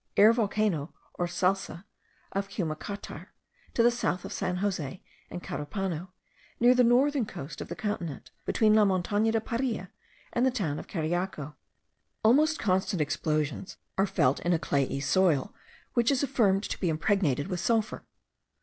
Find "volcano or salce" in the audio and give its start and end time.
0.33-1.83